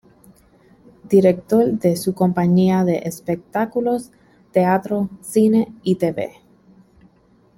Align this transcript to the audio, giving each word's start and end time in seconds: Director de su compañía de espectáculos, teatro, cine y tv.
Director 1.07 1.67
de 1.77 1.95
su 1.95 2.15
compañía 2.15 2.83
de 2.83 3.03
espectáculos, 3.05 4.09
teatro, 4.51 5.11
cine 5.21 5.75
y 5.83 5.93
tv. 5.97 6.41